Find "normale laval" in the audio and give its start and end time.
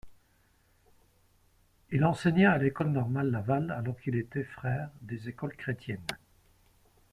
2.89-3.69